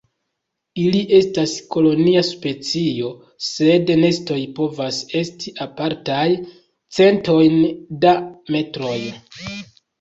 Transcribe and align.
Ili 0.83 1.01
estas 1.17 1.51
kolonia 1.75 2.23
specio, 2.29 3.11
sed 3.49 3.93
nestoj 4.01 4.39
povas 4.61 5.03
esti 5.21 5.55
apartaj 5.69 6.27
centojn 7.01 7.63
da 8.07 8.19
metroj. 8.59 8.99